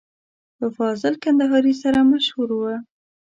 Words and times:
په 0.57 0.67
فاضل 0.77 1.13
کندهاري 1.23 1.73
سره 1.83 1.99
مشهور 2.11 2.49
و. 2.57 2.61